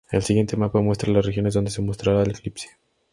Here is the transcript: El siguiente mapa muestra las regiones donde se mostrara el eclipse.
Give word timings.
El 0.09 0.23
siguiente 0.23 0.57
mapa 0.57 0.81
muestra 0.81 1.13
las 1.13 1.23
regiones 1.23 1.53
donde 1.53 1.69
se 1.69 1.83
mostrara 1.83 2.23
el 2.23 2.31
eclipse. 2.31 2.69